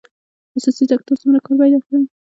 [0.51, 2.01] خصوصي سکتور څومره کار پیدا کړی؟